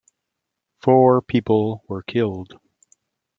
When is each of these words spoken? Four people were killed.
Four 0.81 1.21
people 1.21 1.83
were 1.87 2.01
killed. 2.01 2.59